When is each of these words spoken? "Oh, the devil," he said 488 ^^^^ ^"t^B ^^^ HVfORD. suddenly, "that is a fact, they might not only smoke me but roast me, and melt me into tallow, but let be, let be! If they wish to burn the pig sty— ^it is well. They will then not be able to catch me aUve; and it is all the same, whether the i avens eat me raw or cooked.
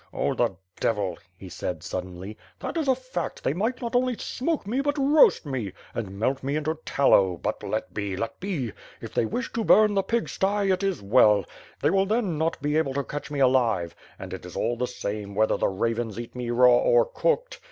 "Oh, 0.11 0.33
the 0.33 0.55
devil," 0.79 1.19
he 1.37 1.47
said 1.47 1.83
488 1.83 1.83
^^^^ 1.83 1.83
^"t^B 1.83 1.83
^^^ 1.83 1.83
HVfORD. 1.83 1.83
suddenly, 1.83 2.37
"that 2.73 2.77
is 2.77 2.87
a 2.87 2.95
fact, 2.95 3.43
they 3.43 3.53
might 3.53 3.81
not 3.83 3.95
only 3.95 4.17
smoke 4.17 4.65
me 4.65 4.81
but 4.81 4.97
roast 4.97 5.45
me, 5.45 5.73
and 5.93 6.17
melt 6.17 6.41
me 6.41 6.55
into 6.55 6.79
tallow, 6.85 7.37
but 7.37 7.61
let 7.61 7.93
be, 7.93 8.17
let 8.17 8.39
be! 8.39 8.71
If 8.99 9.13
they 9.13 9.27
wish 9.27 9.53
to 9.53 9.63
burn 9.63 9.93
the 9.93 10.01
pig 10.01 10.27
sty— 10.27 10.65
^it 10.69 10.81
is 10.81 11.03
well. 11.03 11.45
They 11.83 11.91
will 11.91 12.07
then 12.07 12.39
not 12.39 12.59
be 12.63 12.77
able 12.77 12.95
to 12.95 13.03
catch 13.03 13.29
me 13.29 13.41
aUve; 13.41 13.91
and 14.17 14.33
it 14.33 14.43
is 14.43 14.55
all 14.55 14.75
the 14.75 14.87
same, 14.87 15.35
whether 15.35 15.55
the 15.55 15.67
i 15.69 15.93
avens 15.93 16.17
eat 16.17 16.33
me 16.35 16.49
raw 16.49 16.77
or 16.77 17.05
cooked. 17.05 17.59